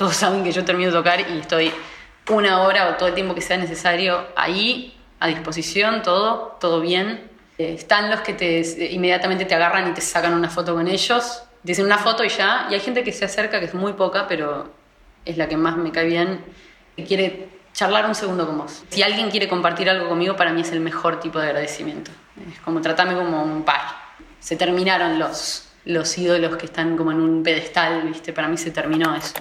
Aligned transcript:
todos 0.00 0.16
saben 0.16 0.42
que 0.42 0.50
yo 0.50 0.64
termino 0.64 0.90
de 0.90 0.96
tocar 0.96 1.20
y 1.20 1.40
estoy 1.40 1.70
una 2.30 2.62
hora 2.62 2.88
o 2.88 2.94
todo 2.94 3.10
el 3.10 3.14
tiempo 3.14 3.34
que 3.34 3.42
sea 3.42 3.58
necesario 3.58 4.28
ahí, 4.34 4.98
a 5.18 5.26
disposición, 5.26 6.00
todo, 6.00 6.56
todo 6.58 6.80
bien. 6.80 7.28
Eh, 7.58 7.74
están 7.74 8.08
los 8.08 8.20
que 8.22 8.32
te, 8.32 8.62
inmediatamente 8.92 9.44
te 9.44 9.54
agarran 9.54 9.90
y 9.90 9.92
te 9.92 10.00
sacan 10.00 10.32
una 10.32 10.48
foto 10.48 10.72
con 10.72 10.88
ellos, 10.88 11.42
dicen 11.62 11.84
una 11.84 11.98
foto 11.98 12.24
y 12.24 12.30
ya, 12.30 12.66
y 12.70 12.74
hay 12.74 12.80
gente 12.80 13.04
que 13.04 13.12
se 13.12 13.26
acerca, 13.26 13.60
que 13.60 13.66
es 13.66 13.74
muy 13.74 13.92
poca, 13.92 14.26
pero 14.26 14.72
es 15.26 15.36
la 15.36 15.48
que 15.48 15.58
más 15.58 15.76
me 15.76 15.92
cae 15.92 16.06
bien, 16.06 16.46
que 16.96 17.04
quiere 17.04 17.50
charlar 17.74 18.06
un 18.06 18.14
segundo 18.14 18.46
con 18.46 18.56
vos. 18.56 18.82
Si 18.88 19.02
alguien 19.02 19.30
quiere 19.30 19.50
compartir 19.50 19.90
algo 19.90 20.08
conmigo, 20.08 20.34
para 20.34 20.50
mí 20.50 20.62
es 20.62 20.72
el 20.72 20.80
mejor 20.80 21.20
tipo 21.20 21.38
de 21.38 21.48
agradecimiento. 21.48 22.10
Es 22.50 22.58
como 22.60 22.80
tratarme 22.80 23.16
como 23.16 23.42
un 23.42 23.64
par. 23.64 23.82
Se 24.38 24.56
terminaron 24.56 25.18
los, 25.18 25.68
los 25.84 26.16
ídolos 26.16 26.56
que 26.56 26.64
están 26.64 26.96
como 26.96 27.12
en 27.12 27.20
un 27.20 27.42
pedestal, 27.42 28.00
¿viste? 28.08 28.32
Para 28.32 28.48
mí 28.48 28.56
se 28.56 28.70
terminó 28.70 29.14
eso. 29.14 29.34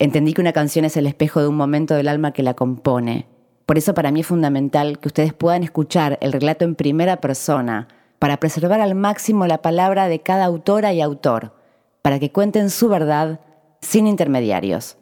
Entendí 0.00 0.32
que 0.32 0.40
una 0.40 0.54
canción 0.54 0.86
es 0.86 0.96
el 0.96 1.06
espejo 1.06 1.42
de 1.42 1.48
un 1.48 1.56
momento 1.56 1.94
del 1.94 2.08
alma 2.08 2.32
que 2.32 2.42
la 2.42 2.54
compone. 2.54 3.26
Por 3.66 3.76
eso 3.76 3.92
para 3.92 4.10
mí 4.10 4.20
es 4.20 4.26
fundamental 4.26 4.98
que 4.98 5.08
ustedes 5.08 5.34
puedan 5.34 5.62
escuchar 5.62 6.16
el 6.22 6.32
relato 6.32 6.64
en 6.64 6.74
primera 6.74 7.18
persona, 7.20 7.86
para 8.18 8.38
preservar 8.38 8.80
al 8.80 8.94
máximo 8.94 9.46
la 9.46 9.60
palabra 9.60 10.08
de 10.08 10.20
cada 10.22 10.46
autora 10.46 10.94
y 10.94 11.02
autor, 11.02 11.54
para 12.00 12.18
que 12.18 12.32
cuenten 12.32 12.70
su 12.70 12.88
verdad 12.88 13.40
sin 13.82 14.06
intermediarios. 14.06 14.96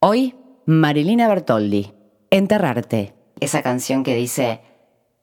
Hoy, 0.00 0.34
Marilina 0.66 1.28
Bertoldi, 1.28 1.92
Enterrarte, 2.30 3.14
esa 3.38 3.62
canción 3.62 4.02
que 4.02 4.16
dice, 4.16 4.62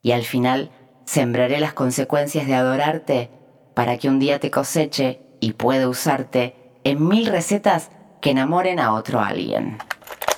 y 0.01 0.13
al 0.13 0.23
final 0.23 0.71
sembraré 1.03 1.59
las 1.59 1.73
consecuencias 1.73 2.47
de 2.47 2.55
adorarte 2.55 3.29
para 3.73 3.97
que 3.97 4.07
un 4.07 4.19
día 4.19 4.39
te 4.39 4.51
coseche 4.51 5.19
y 5.41 5.51
pueda 5.51 5.89
usarte 5.89 6.55
en 6.85 7.05
mil 7.05 7.25
recetas 7.25 7.91
que 8.21 8.31
enamoren 8.31 8.79
a 8.79 8.93
otro 8.93 9.19
alguien. 9.19 9.77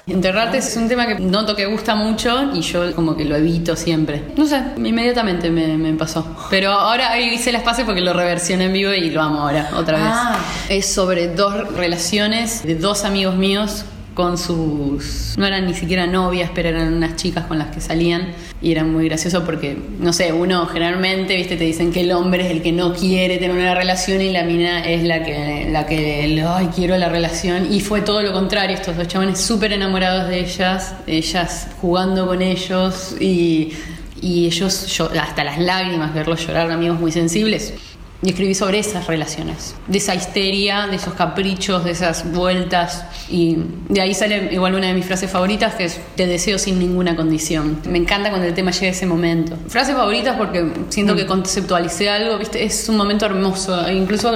Enterrarte 0.07 0.57
es 0.57 0.75
un 0.75 0.87
tema 0.87 1.05
que 1.05 1.19
noto 1.19 1.55
que 1.55 1.67
gusta 1.67 1.93
mucho 1.93 2.51
y 2.53 2.61
yo 2.61 2.95
como 2.95 3.15
que 3.15 3.25
lo 3.25 3.35
evito 3.35 3.75
siempre. 3.75 4.33
No 4.35 4.47
sé, 4.47 4.59
inmediatamente 4.77 5.51
me, 5.51 5.93
pasó. 5.93 6.25
Pero 6.49 6.71
ahora 6.71 7.19
hice 7.19 7.51
las 7.51 7.61
pases 7.61 7.85
porque 7.85 8.01
lo 8.01 8.13
reversioné 8.13 8.65
en 8.65 8.73
vivo 8.73 8.91
y 8.93 9.11
lo 9.11 9.21
amo 9.21 9.41
ahora, 9.41 9.69
otra 9.75 9.97
vez. 9.97 10.07
Ah. 10.11 10.39
Es 10.67 10.91
sobre 10.91 11.27
dos 11.27 11.75
relaciones 11.75 12.63
de 12.63 12.75
dos 12.75 13.03
amigos 13.03 13.35
míos 13.35 13.85
con 14.19 14.37
sus... 14.37 15.35
no 15.37 15.45
eran 15.45 15.65
ni 15.65 15.73
siquiera 15.73 16.05
novias, 16.05 16.51
pero 16.53 16.67
eran 16.67 16.93
unas 16.93 17.15
chicas 17.15 17.45
con 17.45 17.57
las 17.57 17.73
que 17.73 17.79
salían. 17.79 18.33
Y 18.61 18.73
era 18.73 18.83
muy 18.83 19.05
gracioso 19.07 19.45
porque, 19.45 19.77
no 19.97 20.11
sé, 20.11 20.33
uno 20.33 20.65
generalmente, 20.65 21.37
viste, 21.37 21.55
te 21.55 21.63
dicen 21.63 21.93
que 21.93 22.01
el 22.01 22.11
hombre 22.11 22.45
es 22.45 22.51
el 22.51 22.61
que 22.61 22.73
no 22.73 22.93
quiere 22.93 23.37
tener 23.37 23.55
una 23.55 23.73
relación 23.73 24.19
y 24.19 24.33
la 24.33 24.43
mina 24.43 24.85
es 24.85 25.03
la 25.03 25.23
que, 25.23 25.69
la 25.71 25.85
que, 25.85 26.43
ay, 26.45 26.67
quiero 26.75 26.97
la 26.97 27.07
relación 27.07 27.71
y 27.71 27.79
fue 27.79 28.01
todo 28.01 28.21
lo 28.21 28.33
contrario, 28.33 28.75
estos 28.75 28.97
dos 28.97 29.07
chavales 29.07 29.39
súper 29.39 29.71
enamorados 29.71 30.27
de 30.27 30.41
ellas, 30.41 30.95
ellas 31.07 31.69
jugando 31.79 32.27
con 32.27 32.41
ellos 32.41 33.15
y, 33.21 33.71
y 34.21 34.47
ellos, 34.47 35.01
hasta 35.17 35.45
las 35.45 35.59
lágrimas, 35.59 36.13
verlos 36.13 36.45
llorar, 36.45 36.69
amigos 36.71 36.99
muy 36.99 37.13
sensibles. 37.13 37.73
Y 38.21 38.29
escribí 38.29 38.53
sobre 38.53 38.79
esas 38.79 39.07
relaciones, 39.07 39.75
de 39.87 39.97
esa 39.97 40.13
histeria, 40.13 40.87
de 40.87 40.97
esos 40.97 41.13
caprichos, 41.13 41.85
de 41.85 41.91
esas 41.91 42.29
vueltas. 42.33 43.05
Y 43.29 43.57
de 43.87 44.01
ahí 44.01 44.13
sale 44.13 44.49
igual 44.51 44.75
una 44.75 44.87
de 44.87 44.93
mis 44.93 45.05
frases 45.05 45.31
favoritas, 45.31 45.75
que 45.75 45.85
es, 45.85 46.01
te 46.17 46.27
deseo 46.27 46.59
sin 46.59 46.79
ninguna 46.79 47.15
condición. 47.15 47.79
Me 47.87 47.97
encanta 47.97 48.29
cuando 48.29 48.45
el 48.45 48.53
tema 48.53 48.71
llega 48.71 48.87
a 48.87 48.91
ese 48.91 49.05
momento. 49.05 49.55
Frases 49.69 49.95
favoritas 49.95 50.35
porque 50.35 50.69
siento 50.89 51.15
que 51.15 51.23
mm. 51.23 51.27
conceptualicé 51.27 52.09
algo, 52.09 52.37
¿viste? 52.37 52.61
es 52.61 52.89
un 52.89 52.97
momento 52.97 53.25
hermoso. 53.25 53.87
E 53.87 53.93
incluso 53.93 54.33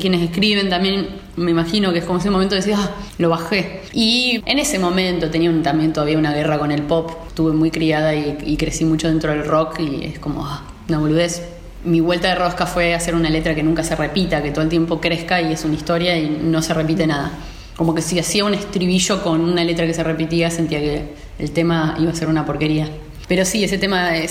quienes 0.00 0.22
escriben 0.22 0.70
también, 0.70 1.08
me 1.34 1.50
imagino 1.50 1.92
que 1.92 1.98
es 1.98 2.04
como 2.04 2.20
ese 2.20 2.30
momento 2.30 2.54
de 2.54 2.60
decir, 2.60 2.74
ah, 2.76 2.92
lo 3.18 3.30
bajé. 3.30 3.82
Y 3.92 4.42
en 4.46 4.60
ese 4.60 4.78
momento 4.78 5.28
tenía 5.28 5.52
también 5.60 5.92
todavía 5.92 6.18
una 6.18 6.32
guerra 6.32 6.60
con 6.60 6.70
el 6.70 6.82
pop. 6.82 7.10
Estuve 7.26 7.52
muy 7.52 7.72
criada 7.72 8.14
y, 8.14 8.38
y 8.46 8.56
crecí 8.56 8.84
mucho 8.84 9.08
dentro 9.08 9.32
del 9.32 9.44
rock 9.44 9.80
y 9.80 10.04
es 10.04 10.20
como, 10.20 10.46
ah, 10.46 10.62
una 10.88 10.98
boludez 11.00 11.53
mi 11.84 12.00
vuelta 12.00 12.28
de 12.28 12.34
rosca 12.34 12.66
fue 12.66 12.94
hacer 12.94 13.14
una 13.14 13.30
letra 13.30 13.54
que 13.54 13.62
nunca 13.62 13.82
se 13.82 13.94
repita, 13.94 14.42
que 14.42 14.50
todo 14.50 14.62
el 14.62 14.70
tiempo 14.70 15.00
crezca 15.00 15.40
y 15.40 15.52
es 15.52 15.64
una 15.64 15.74
historia 15.74 16.16
y 16.16 16.28
no 16.28 16.62
se 16.62 16.74
repite 16.74 17.06
nada. 17.06 17.32
Como 17.76 17.94
que 17.94 18.02
si 18.02 18.18
hacía 18.18 18.44
un 18.44 18.54
estribillo 18.54 19.22
con 19.22 19.40
una 19.40 19.64
letra 19.64 19.86
que 19.86 19.94
se 19.94 20.02
repetía, 20.02 20.50
sentía 20.50 20.80
que 20.80 21.14
el 21.38 21.50
tema 21.50 21.96
iba 21.98 22.10
a 22.10 22.14
ser 22.14 22.28
una 22.28 22.46
porquería. 22.46 22.88
Pero 23.28 23.44
sí, 23.44 23.64
ese 23.64 23.78
tema 23.78 24.16
eh, 24.16 24.28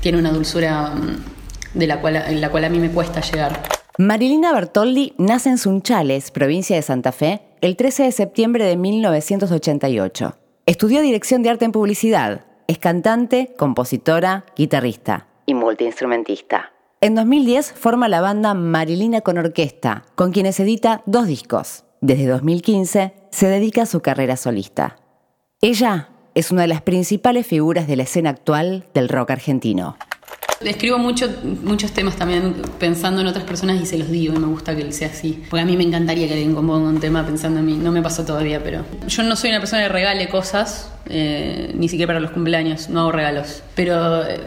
tiene 0.00 0.18
una 0.18 0.30
dulzura 0.30 0.94
mm, 0.94 1.78
de 1.78 1.86
la 1.86 2.00
cual, 2.00 2.16
en 2.16 2.40
la 2.40 2.50
cual 2.50 2.64
a 2.64 2.68
mí 2.68 2.78
me 2.78 2.90
cuesta 2.90 3.20
llegar. 3.20 3.62
Marilina 3.96 4.52
Bertoldi 4.52 5.14
nace 5.18 5.50
en 5.50 5.58
Sunchales, 5.58 6.30
provincia 6.30 6.76
de 6.76 6.82
Santa 6.82 7.12
Fe, 7.12 7.42
el 7.60 7.76
13 7.76 8.04
de 8.04 8.12
septiembre 8.12 8.64
de 8.64 8.76
1988. 8.76 10.36
Estudió 10.66 11.00
dirección 11.00 11.42
de 11.42 11.50
arte 11.50 11.64
en 11.64 11.72
publicidad. 11.72 12.44
Es 12.66 12.78
cantante, 12.78 13.54
compositora, 13.56 14.44
guitarrista 14.56 15.28
y 15.46 15.54
multiinstrumentista. 15.54 16.72
En 17.00 17.14
2010 17.14 17.72
forma 17.72 18.08
la 18.08 18.20
banda 18.20 18.54
Marilina 18.54 19.20
con 19.20 19.36
Orquesta, 19.36 20.04
con 20.14 20.32
quienes 20.32 20.58
edita 20.58 21.02
dos 21.06 21.26
discos. 21.26 21.84
Desde 22.00 22.26
2015 22.26 23.14
se 23.30 23.46
dedica 23.48 23.82
a 23.82 23.86
su 23.86 24.00
carrera 24.00 24.36
solista. 24.36 24.96
Ella 25.60 26.08
es 26.34 26.50
una 26.50 26.62
de 26.62 26.68
las 26.68 26.82
principales 26.82 27.46
figuras 27.46 27.86
de 27.86 27.96
la 27.96 28.02
escena 28.04 28.30
actual 28.30 28.86
del 28.94 29.08
rock 29.08 29.30
argentino. 29.30 29.96
Escribo 30.60 30.98
mucho, 30.98 31.28
muchos 31.62 31.92
temas 31.92 32.16
también 32.16 32.54
pensando 32.78 33.20
en 33.20 33.26
otras 33.26 33.44
personas 33.44 33.80
y 33.82 33.86
se 33.86 33.98
los 33.98 34.10
digo 34.10 34.34
y 34.34 34.38
me 34.38 34.46
gusta 34.46 34.74
que 34.74 34.90
sea 34.92 35.08
así. 35.08 35.42
Porque 35.50 35.62
a 35.62 35.66
mí 35.66 35.76
me 35.76 35.84
encantaría 35.84 36.26
que 36.26 36.34
alguien 36.34 36.54
componga 36.54 36.88
un 36.88 37.00
tema 37.00 37.24
pensando 37.26 37.60
en 37.60 37.66
mí. 37.66 37.76
No 37.76 37.92
me 37.92 38.02
pasó 38.02 38.24
todavía, 38.24 38.62
pero 38.62 38.84
yo 39.06 39.22
no 39.24 39.36
soy 39.36 39.50
una 39.50 39.60
persona 39.60 39.82
que 39.82 39.88
regale 39.90 40.28
cosas, 40.28 40.90
eh, 41.06 41.72
ni 41.74 41.88
siquiera 41.88 42.08
para 42.08 42.20
los 42.20 42.30
cumpleaños, 42.30 42.88
no 42.88 43.00
hago 43.00 43.12
regalos. 43.12 43.62
Pero 43.74 44.26
eh, 44.26 44.40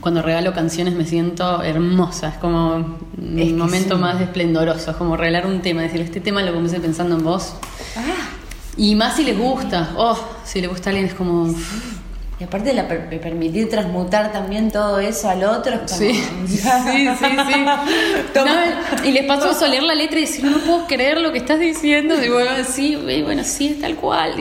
cuando 0.00 0.22
regalo 0.22 0.52
canciones 0.52 0.94
me 0.94 1.04
siento 1.04 1.62
hermosa, 1.62 2.28
es 2.28 2.34
como 2.36 2.98
un 3.16 3.58
momento 3.58 3.98
más 3.98 4.20
esplendoroso, 4.20 4.90
es 4.90 4.96
como 4.96 5.16
regalar 5.16 5.46
un 5.46 5.62
tema, 5.62 5.82
decir, 5.82 6.00
este 6.00 6.20
tema 6.20 6.42
lo 6.42 6.52
comencé 6.52 6.80
pensando 6.80 7.16
en 7.16 7.24
vos. 7.24 7.54
Ah. 7.96 8.28
Y 8.76 8.94
más 8.94 9.16
si 9.16 9.24
les 9.24 9.38
gusta, 9.38 9.94
oh, 9.96 10.18
si 10.44 10.60
le 10.60 10.66
gusta 10.66 10.90
a 10.90 10.92
alguien 10.92 11.08
es 11.08 11.14
como... 11.14 11.54
Y 12.38 12.44
aparte 12.44 12.68
de, 12.68 12.74
la 12.74 12.86
permitir 12.86 13.70
transmutar 13.70 14.30
también 14.30 14.70
todo 14.70 15.00
eso 15.00 15.30
al 15.30 15.42
otro. 15.44 15.80
Sí, 15.86 16.12
sí, 16.46 16.58
sí, 16.58 17.08
sí. 17.18 19.08
y 19.08 19.12
les 19.12 19.24
pasó 19.24 19.64
a 19.64 19.68
leer 19.68 19.82
la 19.82 19.94
letra 19.94 20.18
y 20.18 20.22
decir, 20.22 20.44
no 20.44 20.58
puedo 20.58 20.86
creer 20.86 21.18
lo 21.18 21.32
que 21.32 21.38
estás 21.38 21.58
diciendo. 21.58 22.22
Y 22.22 22.28
bueno, 22.28 22.50
sí, 22.68 22.96
bueno, 23.24 23.42
sí, 23.42 23.68
es 23.68 23.80
tal 23.80 23.96
cual. 23.96 24.34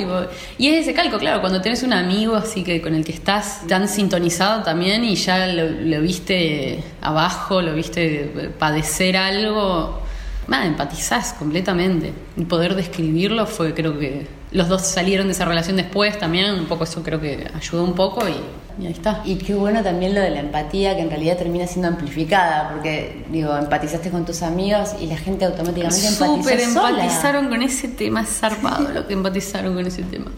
Y 0.57 0.67
es 0.67 0.81
ese 0.81 0.93
calco, 0.93 1.17
claro, 1.17 1.39
cuando 1.39 1.61
tenés 1.61 1.83
un 1.83 1.93
amigo 1.93 2.35
así 2.35 2.63
que 2.63 2.81
con 2.81 2.95
el 2.95 3.05
que 3.05 3.13
estás 3.13 3.65
tan 3.67 3.87
sintonizado 3.87 4.63
también 4.63 5.05
y 5.05 5.15
ya 5.15 5.47
lo, 5.47 6.01
viste 6.01 6.83
abajo, 7.01 7.61
lo 7.61 7.73
viste 7.73 8.51
padecer 8.59 9.15
algo, 9.15 10.01
nada, 10.49 10.65
empatizás 10.65 11.31
completamente. 11.33 12.11
Y 12.35 12.43
poder 12.43 12.75
describirlo 12.75 13.45
fue, 13.47 13.73
creo 13.73 13.97
que 13.97 14.27
los 14.55 14.69
dos 14.69 14.81
salieron 14.83 15.27
de 15.27 15.33
esa 15.33 15.45
relación 15.45 15.75
después 15.75 16.17
también, 16.17 16.51
un 16.53 16.65
poco 16.65 16.85
eso 16.85 17.03
creo 17.03 17.19
que 17.19 17.47
ayudó 17.53 17.83
un 17.83 17.93
poco 17.93 18.25
y, 18.27 18.85
ahí 18.85 18.91
está. 18.91 19.21
Y 19.25 19.35
qué 19.35 19.53
bueno 19.53 19.83
también 19.83 20.15
lo 20.15 20.21
de 20.21 20.29
la 20.29 20.39
empatía 20.39 20.95
que 20.95 21.01
en 21.01 21.09
realidad 21.09 21.37
termina 21.37 21.67
siendo 21.67 21.89
amplificada, 21.89 22.69
porque 22.71 23.25
digo, 23.31 23.55
empatizaste 23.55 24.09
con 24.09 24.25
tus 24.25 24.41
amigos 24.41 24.95
y 24.99 25.07
la 25.07 25.17
gente 25.17 25.45
automáticamente 25.45 26.07
Súper 26.07 26.61
empatizaron 26.61 27.49
con 27.49 27.61
ese 27.61 27.89
tema, 27.89 28.21
es 28.21 28.29
zarpado 28.29 28.89
lo 28.89 29.05
que 29.05 29.13
empatizaron 29.13 29.75
con 29.75 29.85
ese 29.85 30.03
tema. 30.03 30.31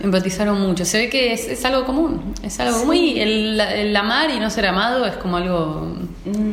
Empatizaron 0.00 0.60
mucho. 0.60 0.84
Se 0.84 0.98
ve 0.98 1.08
que 1.08 1.32
es, 1.32 1.64
algo 1.64 1.84
común. 1.84 2.34
Es 2.42 2.58
algo 2.60 2.80
común. 2.80 2.96
Y 2.96 3.20
el, 3.20 3.96
amar 3.96 4.30
y 4.30 4.40
no 4.40 4.50
ser 4.50 4.66
amado 4.66 5.06
es 5.06 5.16
como 5.16 5.36
algo. 5.36 5.96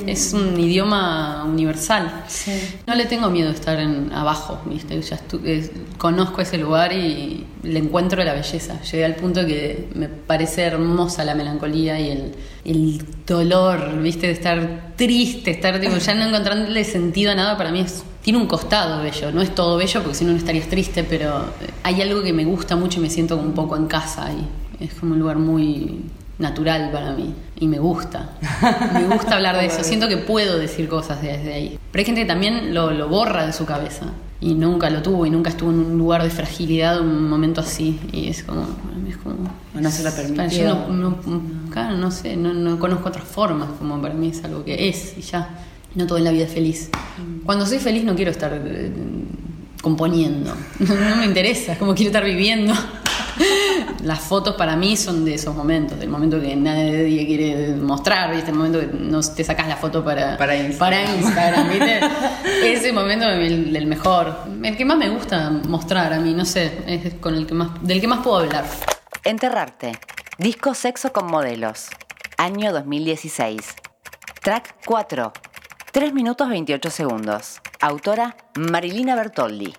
Es 0.07 0.33
un 0.33 0.59
idioma 0.59 1.43
universal. 1.45 2.25
No 2.87 2.95
le 2.95 3.05
tengo 3.05 3.29
miedo 3.29 3.49
de 3.49 3.55
estar 3.55 3.79
en, 3.79 4.11
abajo. 4.13 4.59
Ya 4.89 5.19
conozco 5.97 6.41
ese 6.41 6.57
lugar 6.57 6.93
y 6.93 7.45
le 7.63 7.79
encuentro 7.79 8.23
la 8.23 8.33
belleza. 8.33 8.81
Llegué 8.81 9.05
al 9.05 9.15
punto 9.15 9.45
que 9.45 9.89
me 9.93 10.07
parece 10.07 10.63
hermosa 10.63 11.23
la 11.23 11.35
melancolía 11.35 11.99
y 11.99 12.09
el, 12.11 12.35
el 12.65 13.05
dolor, 13.25 14.01
¿viste? 14.01 14.27
De 14.27 14.33
estar 14.33 14.93
triste, 14.95 15.51
estar 15.51 15.79
digo, 15.79 15.97
ya 15.97 16.13
no 16.13 16.25
encontrándole 16.25 16.83
sentido 16.83 17.31
a 17.31 17.35
nada. 17.35 17.57
Para 17.57 17.71
mí 17.71 17.81
es 17.81 18.03
tiene 18.21 18.37
un 18.39 18.47
costado 18.47 19.01
bello, 19.01 19.31
no 19.31 19.41
es 19.41 19.53
todo 19.55 19.77
bello 19.77 20.01
porque 20.01 20.15
si 20.15 20.25
no 20.25 20.31
no 20.31 20.37
estarías 20.37 20.67
triste, 20.67 21.03
pero 21.03 21.45
hay 21.83 22.01
algo 22.01 22.21
que 22.21 22.33
me 22.33 22.45
gusta 22.45 22.75
mucho 22.75 22.99
y 22.99 23.03
me 23.03 23.09
siento 23.09 23.35
un 23.37 23.53
poco 23.53 23.75
en 23.75 23.87
casa 23.87 24.27
ahí. 24.27 24.47
Es 24.79 24.93
como 24.93 25.13
un 25.13 25.19
lugar 25.19 25.37
muy 25.37 26.01
natural 26.41 26.91
para 26.91 27.13
mí 27.13 27.33
y 27.59 27.67
me 27.67 27.79
gusta. 27.79 28.31
Me 28.93 29.07
gusta 29.15 29.35
hablar 29.35 29.57
de 29.57 29.65
eso. 29.67 29.83
Siento 29.83 30.07
que 30.07 30.17
puedo 30.17 30.57
decir 30.57 30.89
cosas 30.89 31.21
desde 31.21 31.53
ahí. 31.53 31.79
Pero 31.91 32.01
hay 32.01 32.05
gente 32.05 32.21
que 32.21 32.27
también 32.27 32.73
lo, 32.73 33.07
borra 33.07 33.45
de 33.45 33.53
su 33.53 33.65
cabeza 33.65 34.07
y 34.41 34.55
nunca 34.55 34.89
lo 34.89 35.01
tuvo 35.03 35.25
y 35.25 35.29
nunca 35.29 35.51
estuvo 35.51 35.69
en 35.69 35.79
un 35.79 35.97
lugar 35.97 36.23
de 36.23 36.31
fragilidad, 36.31 36.99
un 36.99 37.29
momento 37.29 37.61
así. 37.61 37.99
Y 38.11 38.27
es 38.27 38.43
como. 38.43 38.65
Es 39.07 39.17
como 39.17 39.49
no 39.73 39.91
se 39.91 40.03
la 40.03 40.11
permitió. 40.11 40.47
Yo 40.47 40.87
no, 40.87 41.17
claro, 41.69 41.95
no 41.97 42.11
sé, 42.11 42.35
no, 42.35 42.53
no 42.53 42.77
conozco 42.79 43.09
otras 43.09 43.25
formas, 43.25 43.69
como 43.77 44.01
para 44.01 44.13
mí 44.13 44.29
es 44.29 44.43
algo 44.43 44.65
que 44.65 44.89
es 44.89 45.17
y 45.17 45.21
ya. 45.21 45.49
No 45.93 46.07
todo 46.07 46.17
en 46.17 46.23
la 46.23 46.31
vida 46.31 46.45
es 46.45 46.53
feliz. 46.53 46.89
Cuando 47.45 47.65
soy 47.65 47.79
feliz 47.79 48.03
no 48.03 48.15
quiero 48.15 48.31
estar 48.31 48.53
eh, 48.53 48.91
componiendo. 49.81 50.53
No, 50.79 51.17
me 51.17 51.25
interesa, 51.25 51.73
es 51.73 51.77
como 51.77 51.93
quiero 51.93 52.09
estar 52.09 52.23
viviendo. 52.23 52.73
Las 54.03 54.19
fotos 54.19 54.55
para 54.55 54.75
mí 54.75 54.97
son 54.97 55.25
de 55.25 55.35
esos 55.35 55.55
momentos, 55.55 55.99
del 55.99 56.09
momento 56.09 56.39
que 56.39 56.55
nadie 56.55 57.25
quiere 57.25 57.75
mostrar, 57.75 58.33
¿viste? 58.33 58.51
El 58.51 58.57
momento 58.57 58.79
que 58.79 58.87
no 58.87 59.21
te 59.21 59.43
sacas 59.43 59.67
la 59.67 59.75
foto 59.75 60.03
para, 60.03 60.37
para 60.37 60.55
Instagram, 60.55 61.69
¿viste? 61.69 61.99
Ese 62.63 62.91
momento 62.91 63.29
es 63.29 63.51
el, 63.51 63.85
mejor, 63.87 64.35
el 64.63 64.77
que 64.77 64.85
más 64.85 64.97
me 64.97 65.09
gusta 65.09 65.49
mostrar 65.49 66.13
a 66.13 66.19
mí, 66.19 66.33
no 66.33 66.45
sé, 66.45 66.71
es 66.87 67.13
con 67.15 67.35
el 67.35 67.45
que 67.45 67.53
más, 67.53 67.69
del 67.81 68.01
que 68.01 68.07
más 68.07 68.19
puedo 68.19 68.37
hablar. 68.37 68.65
Enterrarte. 69.23 69.99
Disco 70.37 70.73
Sexo 70.73 71.13
con 71.13 71.27
Modelos. 71.27 71.87
Año 72.37 72.73
2016. 72.73 73.75
Track 74.41 74.75
4. 74.85 75.33
3 75.91 76.13
minutos 76.13 76.49
28 76.49 76.89
segundos. 76.89 77.61
Autora 77.79 78.35
Marilina 78.55 79.15
Bertoldi. 79.15 79.73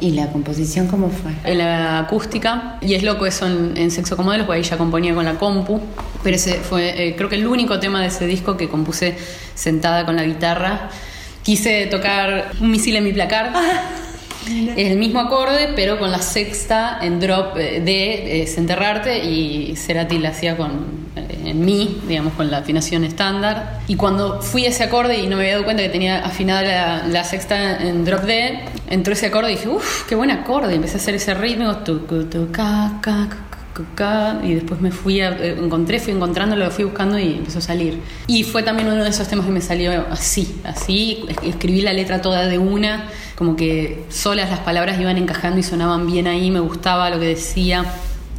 ¿Y 0.00 0.10
la 0.10 0.26
composición 0.32 0.88
cómo 0.88 1.08
fue? 1.08 1.30
En 1.44 1.58
la 1.58 2.00
acústica, 2.00 2.78
y 2.80 2.94
es 2.94 3.04
loco 3.04 3.26
eso 3.26 3.46
en, 3.46 3.90
Sexo 3.92 4.16
con 4.16 4.26
Modelos, 4.26 4.46
porque 4.46 4.58
ahí 4.58 4.64
ya 4.64 4.76
componía 4.76 5.14
con 5.14 5.24
la 5.24 5.34
compu, 5.34 5.80
pero 6.24 6.34
ese 6.34 6.54
fue 6.54 7.08
eh, 7.08 7.16
creo 7.16 7.28
que 7.28 7.36
el 7.36 7.46
único 7.46 7.78
tema 7.78 8.00
de 8.00 8.08
ese 8.08 8.26
disco 8.26 8.56
que 8.56 8.68
compuse 8.68 9.16
sentada 9.54 10.04
con 10.04 10.16
la 10.16 10.24
guitarra. 10.24 10.90
Quise 11.44 11.86
tocar 11.86 12.52
un 12.60 12.70
misil 12.70 12.96
en 12.96 13.04
mi 13.04 13.12
placar. 13.12 13.52
Es 14.46 14.90
el 14.90 14.98
mismo 14.98 15.20
acorde, 15.20 15.70
pero 15.74 15.98
con 15.98 16.10
la 16.10 16.20
sexta 16.20 16.98
en 17.00 17.20
drop 17.20 17.56
eh, 17.56 17.80
de 17.80 18.42
eh, 18.42 18.54
Enterrarte 18.56 19.24
y 19.24 19.74
Cerati 19.76 20.18
la 20.18 20.30
hacía 20.30 20.56
con 20.56 21.04
eh, 21.16 21.50
en 21.50 21.64
mi, 21.64 22.00
digamos, 22.06 22.34
con 22.34 22.50
la 22.50 22.58
afinación 22.58 23.04
estándar. 23.04 23.80
Y 23.88 23.96
cuando 23.96 24.42
fui 24.42 24.66
a 24.66 24.68
ese 24.68 24.84
acorde 24.84 25.18
y 25.18 25.26
no 25.26 25.36
me 25.36 25.42
había 25.44 25.52
dado 25.52 25.64
cuenta 25.64 25.82
que 25.82 25.88
tenía 25.88 26.24
afinada 26.24 27.06
la, 27.06 27.24
sexta 27.24 27.78
en 27.78 28.04
drop 28.04 28.22
D, 28.22 28.60
entró 28.90 29.12
ese 29.12 29.26
acorde 29.26 29.52
y 29.52 29.56
dije, 29.56 29.68
uff, 29.68 30.06
qué 30.08 30.14
buen 30.14 30.30
acorde. 30.30 30.72
Y 30.72 30.76
empecé 30.76 30.94
a 30.94 31.00
hacer 31.00 31.14
ese 31.14 31.34
ritmo, 31.34 31.76
tu, 31.78 32.00
tu, 32.00 32.50
ca, 32.50 32.98
ca, 33.00 33.28
y 34.44 34.54
después 34.54 34.80
me 34.80 34.90
fui 34.90 35.20
a, 35.20 35.30
encontré, 35.30 35.98
fui 35.98 36.12
encontrándolo, 36.12 36.64
lo 36.64 36.70
fui 36.70 36.84
buscando 36.84 37.18
y 37.18 37.34
empezó 37.34 37.58
a 37.58 37.62
salir. 37.62 38.00
Y 38.26 38.44
fue 38.44 38.62
también 38.62 38.88
uno 38.88 39.02
de 39.02 39.10
esos 39.10 39.26
temas 39.26 39.46
que 39.46 39.52
me 39.52 39.60
salió 39.60 40.06
así, 40.10 40.60
así, 40.64 41.24
escribí 41.42 41.80
la 41.80 41.92
letra 41.92 42.22
toda 42.22 42.46
de 42.46 42.58
una, 42.58 43.08
como 43.36 43.56
que 43.56 44.04
solas 44.10 44.50
las 44.50 44.60
palabras 44.60 45.00
iban 45.00 45.18
encajando 45.18 45.58
y 45.58 45.62
sonaban 45.62 46.06
bien 46.06 46.26
ahí, 46.26 46.50
me 46.50 46.60
gustaba 46.60 47.10
lo 47.10 47.18
que 47.18 47.26
decía 47.26 47.84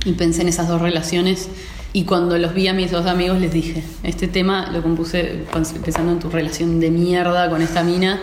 y 0.06 0.14
pensé 0.14 0.42
en 0.42 0.48
esas 0.48 0.68
dos 0.68 0.82
relaciones. 0.82 1.50
Y 1.92 2.04
cuando 2.04 2.38
los 2.38 2.54
vi 2.54 2.68
a 2.68 2.74
mis 2.74 2.92
dos 2.92 3.06
amigos 3.06 3.40
les 3.40 3.54
dije, 3.54 3.82
este 4.04 4.28
tema 4.28 4.70
lo 4.72 4.82
compuse 4.82 5.46
pensando 5.52 6.12
en 6.12 6.20
tu 6.20 6.30
relación 6.30 6.80
de 6.82 6.92
mierda 6.92 7.50
con 7.50 7.62
esta 7.62 7.84
mina 7.84 8.20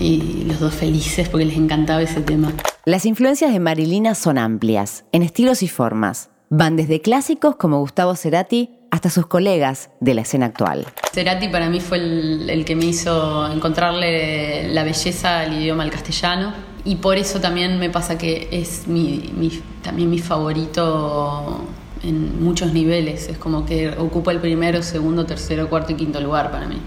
y 0.00 0.44
los 0.46 0.60
dos 0.60 0.74
felices 0.74 1.28
porque 1.28 1.46
les 1.46 1.56
encantaba 1.56 2.02
ese 2.02 2.20
tema. 2.20 2.52
Las 2.84 3.06
influencias 3.06 3.52
de 3.52 3.58
Marilina 3.58 4.14
son 4.14 4.38
amplias, 4.38 5.04
en 5.12 5.22
estilos 5.22 5.62
y 5.62 5.68
formas. 5.68 6.30
Van 6.48 6.76
desde 6.76 7.00
clásicos 7.00 7.56
como 7.56 7.80
Gustavo 7.80 8.14
Cerati 8.14 8.70
hasta 8.92 9.10
sus 9.10 9.26
colegas 9.26 9.90
de 9.98 10.14
la 10.14 10.20
escena 10.20 10.46
actual. 10.46 10.86
Cerati 11.12 11.48
para 11.48 11.68
mí 11.68 11.80
fue 11.80 11.98
el, 11.98 12.64
que 12.64 12.76
me 12.76 12.84
hizo 12.84 13.50
encontrarle 13.50 14.68
la 14.72 14.84
belleza 14.84 15.40
al 15.40 15.60
idioma 15.60 15.82
al 15.82 15.90
castellano 15.90 16.54
y 16.84 16.96
por 16.96 17.16
eso 17.16 17.40
también 17.40 17.80
me 17.80 17.90
pasa 17.90 18.16
que 18.16 18.48
es 18.52 18.86
mi, 18.86 19.60
también 19.82 20.08
mi 20.08 20.20
favorito 20.20 21.66
en 22.04 22.40
muchos 22.44 22.72
niveles. 22.72 23.28
Es 23.28 23.38
como 23.38 23.66
que 23.66 23.90
ocupa 23.98 24.30
el 24.30 24.38
primero, 24.38 24.84
segundo, 24.84 25.26
tercero, 25.26 25.68
cuarto 25.68 25.92
y 25.92 25.96
quinto 25.96 26.20
lugar 26.20 26.52
para 26.52 26.68
mí. 26.68 26.78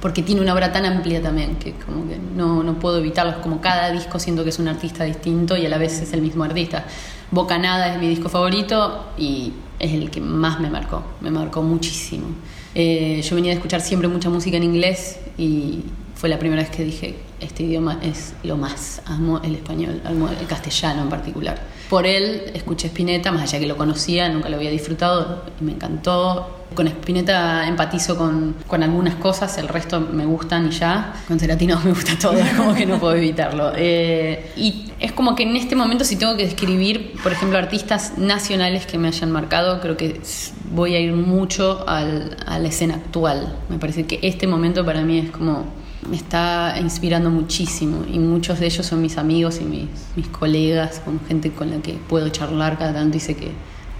Porque 0.00 0.22
tiene 0.22 0.40
una 0.40 0.54
obra 0.54 0.70
tan 0.70 0.86
amplia 0.86 1.20
también 1.20 1.56
que 1.56 1.74
como 1.74 2.08
que 2.08 2.16
no, 2.16 2.62
no 2.62 2.78
puedo 2.78 2.98
evitarlo. 2.98 3.32
Es 3.32 3.38
como 3.38 3.60
cada 3.60 3.90
disco 3.90 4.20
siento 4.20 4.44
que 4.44 4.50
es 4.50 4.60
un 4.60 4.68
artista 4.68 5.02
distinto 5.02 5.56
y 5.56 5.66
a 5.66 5.68
la 5.68 5.78
vez 5.78 6.00
es 6.00 6.12
el 6.12 6.22
mismo 6.22 6.44
artista. 6.44 6.84
Bocanada 7.30 7.92
es 7.92 8.00
mi 8.00 8.08
disco 8.08 8.28
favorito 8.28 9.06
y 9.16 9.52
es 9.78 9.92
el 9.92 10.10
que 10.10 10.20
más 10.20 10.60
me 10.60 10.70
marcó, 10.70 11.04
me 11.20 11.30
marcó 11.30 11.62
muchísimo. 11.62 12.26
Eh, 12.74 13.22
yo 13.22 13.34
venía 13.34 13.50
de 13.50 13.56
escuchar 13.56 13.80
siempre 13.80 14.08
mucha 14.08 14.30
música 14.30 14.56
en 14.56 14.64
inglés 14.64 15.18
y 15.38 15.80
fue 16.14 16.28
la 16.28 16.38
primera 16.38 16.60
vez 16.62 16.70
que 16.70 16.84
dije, 16.84 17.16
este 17.40 17.62
idioma 17.62 17.98
es 18.02 18.34
lo 18.42 18.56
más, 18.56 19.00
amo 19.06 19.40
el 19.42 19.54
español, 19.54 20.02
amo 20.04 20.28
el 20.28 20.46
castellano 20.46 21.02
en 21.02 21.08
particular. 21.08 21.58
Por 21.88 22.06
él 22.06 22.50
escuché 22.52 22.88
Spinetta, 22.88 23.32
más 23.32 23.42
allá 23.44 23.58
que 23.58 23.66
lo 23.66 23.76
conocía, 23.76 24.28
nunca 24.28 24.48
lo 24.50 24.56
había 24.56 24.70
disfrutado 24.70 25.44
y 25.60 25.64
me 25.64 25.72
encantó. 25.72 26.58
Con 26.74 26.86
Spinetta 26.86 27.66
empatizo 27.66 28.16
con, 28.16 28.54
con 28.66 28.82
algunas 28.82 29.14
cosas, 29.14 29.56
el 29.58 29.66
resto 29.66 30.00
me 30.00 30.26
gustan 30.26 30.68
y 30.68 30.70
ya. 30.72 31.14
Con 31.26 31.40
Ceratino 31.40 31.80
me 31.84 31.90
gusta 31.90 32.12
todo, 32.20 32.38
como 32.56 32.74
que 32.74 32.84
no 32.84 33.00
puedo 33.00 33.16
evitarlo. 33.16 33.72
Eh, 33.74 34.52
y 34.56 34.89
es 35.00 35.12
como 35.12 35.34
que 35.34 35.44
en 35.44 35.56
este 35.56 35.74
momento 35.76 36.04
si 36.04 36.16
tengo 36.16 36.36
que 36.36 36.44
describir, 36.44 37.14
por 37.22 37.32
ejemplo, 37.32 37.58
artistas 37.58 38.18
nacionales 38.18 38.86
que 38.86 38.98
me 38.98 39.08
hayan 39.08 39.30
marcado, 39.30 39.80
creo 39.80 39.96
que 39.96 40.20
voy 40.72 40.94
a 40.94 41.00
ir 41.00 41.12
mucho 41.12 41.88
al, 41.88 42.36
a 42.46 42.58
la 42.58 42.68
escena 42.68 42.96
actual. 42.96 43.56
Me 43.68 43.78
parece 43.78 44.04
que 44.04 44.20
este 44.22 44.46
momento 44.46 44.84
para 44.84 45.02
mí 45.02 45.18
es 45.18 45.30
como 45.30 45.64
me 46.08 46.16
está 46.16 46.76
inspirando 46.80 47.30
muchísimo 47.30 48.04
y 48.10 48.18
muchos 48.18 48.58
de 48.58 48.66
ellos 48.66 48.86
son 48.86 49.02
mis 49.02 49.18
amigos 49.18 49.60
y 49.60 49.64
mis, 49.64 49.88
mis 50.16 50.28
colegas, 50.28 51.00
con 51.04 51.20
gente 51.26 51.50
con 51.50 51.70
la 51.70 51.78
que 51.78 51.94
puedo 51.94 52.28
charlar 52.30 52.78
cada 52.78 52.94
tanto 52.94 53.16
y 53.16 53.20
sé 53.20 53.36
que 53.36 53.50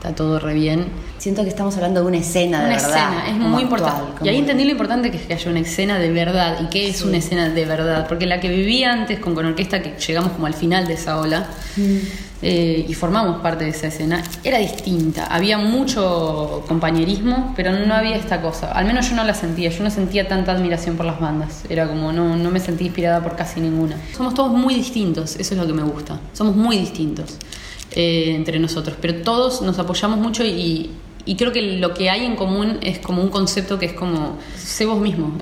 está 0.00 0.14
todo 0.14 0.38
re 0.38 0.54
bien. 0.54 0.86
Siento 1.18 1.42
que 1.42 1.50
estamos 1.50 1.76
hablando 1.76 2.00
de 2.00 2.06
una 2.06 2.16
escena 2.16 2.60
de 2.60 2.66
una 2.68 2.76
verdad. 2.76 2.88
escena, 2.88 3.28
es 3.28 3.36
muy 3.36 3.62
importante. 3.62 4.24
Y 4.24 4.28
ahí 4.30 4.38
entendí 4.38 4.64
lo 4.64 4.70
importante 4.70 5.10
que 5.10 5.18
es 5.18 5.24
que 5.24 5.34
haya 5.34 5.50
una 5.50 5.60
escena 5.60 5.98
de 5.98 6.10
verdad 6.10 6.58
y 6.62 6.70
qué 6.70 6.88
es 6.88 7.02
una 7.02 7.18
escena 7.18 7.50
de 7.50 7.66
verdad, 7.66 8.08
porque 8.08 8.24
la 8.24 8.40
que 8.40 8.48
viví 8.48 8.82
antes 8.82 9.18
con, 9.18 9.34
con 9.34 9.44
orquesta, 9.44 9.82
que 9.82 9.98
llegamos 9.98 10.32
como 10.32 10.46
al 10.46 10.54
final 10.54 10.86
de 10.88 10.94
esa 10.94 11.20
ola, 11.20 11.48
mm. 11.76 12.30
Eh, 12.42 12.86
y 12.88 12.94
formamos 12.94 13.42
parte 13.42 13.64
de 13.64 13.70
esa 13.70 13.88
escena, 13.88 14.24
era 14.42 14.56
distinta. 14.56 15.26
Había 15.26 15.58
mucho 15.58 16.64
compañerismo, 16.66 17.52
pero 17.54 17.70
no 17.70 17.94
había 17.94 18.16
esta 18.16 18.40
cosa. 18.40 18.72
Al 18.72 18.86
menos 18.86 19.10
yo 19.10 19.14
no 19.14 19.24
la 19.24 19.34
sentía. 19.34 19.68
Yo 19.68 19.84
no 19.84 19.90
sentía 19.90 20.26
tanta 20.26 20.52
admiración 20.52 20.96
por 20.96 21.04
las 21.04 21.20
bandas. 21.20 21.64
Era 21.68 21.86
como, 21.86 22.14
no, 22.14 22.38
no 22.38 22.50
me 22.50 22.58
sentí 22.58 22.86
inspirada 22.86 23.22
por 23.22 23.36
casi 23.36 23.60
ninguna. 23.60 23.96
Somos 24.16 24.32
todos 24.32 24.52
muy 24.52 24.74
distintos, 24.74 25.36
eso 25.36 25.52
es 25.52 25.60
lo 25.60 25.66
que 25.66 25.74
me 25.74 25.82
gusta. 25.82 26.18
Somos 26.32 26.56
muy 26.56 26.78
distintos 26.78 27.36
eh, 27.92 28.34
entre 28.34 28.58
nosotros, 28.58 28.96
pero 29.00 29.22
todos 29.22 29.62
nos 29.62 29.78
apoyamos 29.78 30.18
mucho 30.18 30.44
y, 30.44 30.90
creo 31.38 31.52
que 31.52 31.62
lo 31.78 31.94
que 31.94 32.10
hay 32.10 32.24
en 32.24 32.34
común 32.34 32.78
es 32.82 32.98
como 32.98 33.22
un 33.22 33.28
concepto 33.28 33.78
que 33.78 33.86
es 33.86 33.92
como, 33.92 34.38
sé 34.56 34.84
vos 34.84 35.00
mismo, 35.00 35.32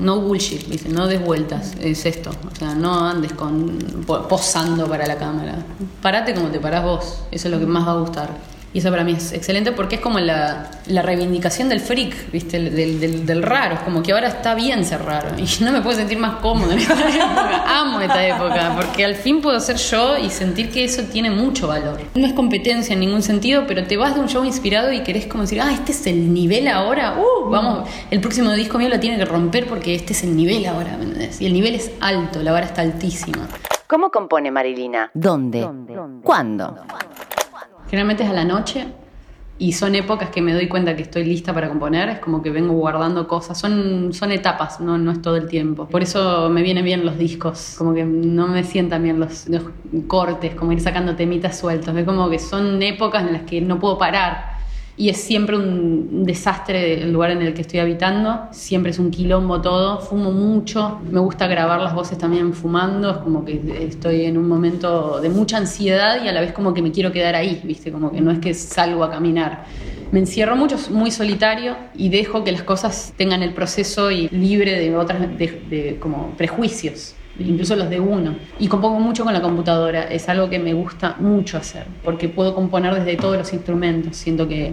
no 0.00 0.20
bullshit, 0.20 0.86
no 0.86 1.06
des 1.06 1.22
vueltas, 1.22 1.74
es 1.80 2.06
esto. 2.06 2.30
O 2.50 2.56
sea, 2.56 2.74
no 2.74 3.06
andes 3.06 3.34
con 3.34 3.78
posando 4.06 4.88
para 4.88 5.06
la 5.06 5.18
cámara. 5.18 5.64
Parate 6.00 6.34
como 6.34 6.48
te 6.48 6.60
parás 6.60 6.82
vos, 6.82 7.20
eso 7.30 7.48
es 7.48 7.52
lo 7.52 7.60
que 7.60 7.66
más 7.66 7.86
va 7.86 7.92
a 7.92 7.96
gustar. 7.96 8.53
Y 8.74 8.80
eso 8.80 8.90
para 8.90 9.04
mí 9.04 9.12
es 9.12 9.32
excelente 9.32 9.70
porque 9.70 9.94
es 9.94 10.00
como 10.00 10.18
la, 10.18 10.68
la 10.88 11.00
reivindicación 11.00 11.68
del 11.68 11.78
freak, 11.78 12.32
¿viste? 12.32 12.58
Del, 12.58 12.98
del, 12.98 13.24
del, 13.24 13.42
raro. 13.44 13.76
Es 13.76 13.80
como 13.82 14.02
que 14.02 14.12
ahora 14.12 14.26
está 14.26 14.56
bien 14.56 14.84
ser 14.84 15.02
raro. 15.02 15.28
Y 15.38 15.62
no 15.62 15.70
me 15.70 15.80
puedo 15.80 15.96
sentir 15.96 16.18
más 16.18 16.36
cómodo 16.36 16.72
en 16.72 16.80
esta 16.80 16.94
época. 16.94 17.64
Amo 17.80 18.00
esta 18.00 18.26
época 18.26 18.72
porque 18.74 19.04
al 19.04 19.14
fin 19.14 19.40
puedo 19.40 19.60
ser 19.60 19.76
yo 19.76 20.18
y 20.18 20.28
sentir 20.28 20.70
que 20.70 20.84
eso 20.84 21.04
tiene 21.04 21.30
mucho 21.30 21.68
valor. 21.68 22.00
No 22.16 22.26
es 22.26 22.32
competencia 22.32 22.94
en 22.94 23.00
ningún 23.00 23.22
sentido, 23.22 23.64
pero 23.68 23.84
te 23.84 23.96
vas 23.96 24.16
de 24.16 24.20
un 24.20 24.28
show 24.28 24.44
inspirado 24.44 24.92
y 24.92 25.04
querés 25.04 25.26
como 25.26 25.42
decir, 25.42 25.60
ah, 25.60 25.72
este 25.72 25.92
es 25.92 26.04
el 26.08 26.34
nivel 26.34 26.66
ahora. 26.66 27.16
Uh, 27.16 27.48
vamos, 27.48 27.88
el 28.10 28.20
próximo 28.20 28.50
disco 28.54 28.76
mío 28.78 28.88
lo 28.88 28.98
tiene 28.98 29.18
que 29.18 29.24
romper 29.24 29.66
porque 29.66 29.94
este 29.94 30.14
es 30.14 30.24
el 30.24 30.36
nivel 30.36 30.66
ahora. 30.66 30.98
Y 31.38 31.46
el 31.46 31.52
nivel 31.52 31.76
es 31.76 31.92
alto, 32.00 32.42
la 32.42 32.50
vara 32.50 32.66
está 32.66 32.82
altísima. 32.82 33.48
¿Cómo 33.86 34.10
compone 34.10 34.50
Marilina? 34.50 35.10
¿Dónde? 35.14 35.60
¿Dónde? 35.60 35.94
¿Cuándo? 36.24 36.74
Generalmente 37.88 38.24
es 38.24 38.30
a 38.30 38.32
la 38.32 38.44
noche 38.44 38.86
y 39.56 39.72
son 39.72 39.94
épocas 39.94 40.30
que 40.30 40.42
me 40.42 40.52
doy 40.52 40.68
cuenta 40.68 40.96
que 40.96 41.02
estoy 41.02 41.24
lista 41.24 41.54
para 41.54 41.68
componer, 41.68 42.08
es 42.08 42.18
como 42.18 42.42
que 42.42 42.50
vengo 42.50 42.74
guardando 42.74 43.28
cosas, 43.28 43.58
son, 43.58 44.12
son 44.12 44.32
etapas, 44.32 44.80
no, 44.80 44.98
no 44.98 45.12
es 45.12 45.22
todo 45.22 45.36
el 45.36 45.46
tiempo. 45.46 45.86
Por 45.86 46.02
eso 46.02 46.48
me 46.50 46.62
vienen 46.62 46.84
bien 46.84 47.06
los 47.06 47.16
discos, 47.16 47.76
como 47.78 47.94
que 47.94 48.04
no 48.04 48.48
me 48.48 48.64
sientan 48.64 49.02
bien 49.04 49.20
los, 49.20 49.48
los 49.48 49.62
cortes, 50.08 50.54
como 50.54 50.72
ir 50.72 50.80
sacando 50.80 51.14
temitas 51.14 51.58
sueltos, 51.58 51.96
es 51.96 52.04
como 52.04 52.28
que 52.28 52.40
son 52.40 52.82
épocas 52.82 53.24
en 53.24 53.32
las 53.32 53.42
que 53.42 53.60
no 53.60 53.78
puedo 53.78 53.96
parar 53.96 54.53
y 54.96 55.08
es 55.08 55.16
siempre 55.16 55.56
un 55.56 56.24
desastre 56.24 57.02
el 57.02 57.12
lugar 57.12 57.32
en 57.32 57.42
el 57.42 57.52
que 57.52 57.62
estoy 57.62 57.80
habitando, 57.80 58.48
siempre 58.52 58.92
es 58.92 58.98
un 58.98 59.10
quilombo 59.10 59.60
todo, 59.60 60.00
fumo 60.00 60.30
mucho, 60.30 61.00
me 61.10 61.18
gusta 61.20 61.48
grabar 61.48 61.80
las 61.80 61.94
voces 61.94 62.16
también 62.16 62.52
fumando, 62.52 63.10
es 63.10 63.16
como 63.18 63.44
que 63.44 63.60
estoy 63.80 64.24
en 64.24 64.38
un 64.38 64.48
momento 64.48 65.20
de 65.20 65.28
mucha 65.28 65.56
ansiedad 65.56 66.24
y 66.24 66.28
a 66.28 66.32
la 66.32 66.40
vez 66.40 66.52
como 66.52 66.72
que 66.72 66.82
me 66.82 66.92
quiero 66.92 67.10
quedar 67.10 67.34
ahí, 67.34 67.60
¿viste? 67.64 67.90
Como 67.90 68.12
que 68.12 68.20
no 68.20 68.30
es 68.30 68.38
que 68.38 68.54
salgo 68.54 69.02
a 69.02 69.10
caminar. 69.10 69.64
Me 70.12 70.20
encierro 70.20 70.54
mucho, 70.54 70.76
muy 70.90 71.10
solitario 71.10 71.76
y 71.96 72.08
dejo 72.08 72.44
que 72.44 72.52
las 72.52 72.62
cosas 72.62 73.12
tengan 73.16 73.42
el 73.42 73.52
proceso 73.52 74.12
y 74.12 74.28
libre 74.28 74.78
de 74.78 74.96
otras 74.96 75.20
de 75.36 75.96
como 76.00 76.30
prejuicios 76.36 77.16
incluso 77.38 77.76
los 77.76 77.90
de 77.90 78.00
uno. 78.00 78.34
Y 78.58 78.68
compongo 78.68 79.00
mucho 79.00 79.24
con 79.24 79.32
la 79.32 79.42
computadora, 79.42 80.04
es 80.04 80.28
algo 80.28 80.48
que 80.48 80.58
me 80.58 80.74
gusta 80.74 81.16
mucho 81.18 81.56
hacer, 81.58 81.86
porque 82.04 82.28
puedo 82.28 82.54
componer 82.54 82.94
desde 82.94 83.16
todos 83.16 83.36
los 83.36 83.52
instrumentos. 83.52 84.16
Siento 84.16 84.48
que 84.48 84.72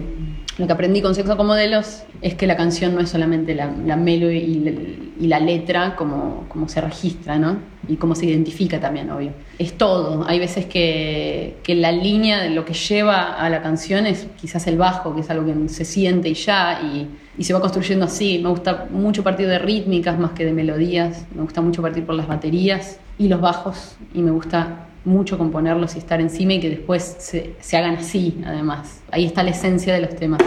lo 0.58 0.66
que 0.66 0.72
aprendí 0.72 1.00
con 1.00 1.14
Sexo 1.14 1.36
con 1.36 1.46
Modelos 1.46 2.02
es 2.20 2.34
que 2.34 2.46
la 2.46 2.56
canción 2.56 2.94
no 2.94 3.00
es 3.00 3.10
solamente 3.10 3.54
la, 3.54 3.72
la 3.84 3.96
melodía 3.96 4.38
y, 4.38 5.26
la 5.26 5.40
letra 5.40 5.94
como, 5.96 6.46
como 6.48 6.68
se 6.68 6.80
registra, 6.80 7.38
¿no? 7.38 7.56
Y 7.88 7.96
cómo 7.96 8.14
se 8.14 8.26
identifica 8.26 8.80
también, 8.80 9.10
obvio. 9.10 9.32
Es 9.58 9.76
todo. 9.76 10.24
Hay 10.26 10.38
veces 10.38 10.66
que, 10.66 11.56
que, 11.62 11.74
la 11.74 11.92
línea 11.92 12.40
de 12.40 12.50
lo 12.50 12.64
que 12.64 12.74
lleva 12.74 13.34
a 13.34 13.48
la 13.48 13.62
canción 13.62 14.06
es 14.06 14.26
quizás 14.40 14.66
el 14.66 14.78
bajo, 14.78 15.14
que 15.14 15.22
es 15.22 15.30
algo 15.30 15.46
que 15.46 15.68
se 15.68 15.84
siente 15.84 16.28
y 16.28 16.34
ya, 16.34 16.80
y, 16.82 17.08
y 17.36 17.44
se 17.44 17.52
va 17.52 17.60
construyendo 17.60 18.04
así. 18.04 18.38
Me 18.38 18.48
gusta 18.50 18.86
mucho 18.90 19.22
partir 19.22 19.48
de 19.48 19.58
rítmicas 19.58 20.18
más 20.18 20.32
que 20.32 20.44
de 20.44 20.52
melodías. 20.52 21.26
Me 21.34 21.42
gusta 21.42 21.60
mucho 21.60 21.82
partir 21.82 22.04
por 22.06 22.14
las 22.14 22.28
baterías 22.28 22.98
y 23.18 23.28
los 23.28 23.40
bajos, 23.40 23.96
y 24.14 24.22
me 24.22 24.30
gusta 24.30 24.86
mucho 25.04 25.36
componerlos 25.36 25.96
y 25.96 25.98
estar 25.98 26.20
encima 26.20 26.54
y 26.54 26.60
que 26.60 26.70
después 26.70 27.16
se, 27.18 27.54
se 27.60 27.76
hagan 27.76 27.96
así, 27.96 28.40
además. 28.46 29.02
Ahí 29.10 29.24
está 29.24 29.42
la 29.42 29.50
esencia 29.50 29.92
de 29.92 30.00
los 30.00 30.14
temas. 30.14 30.40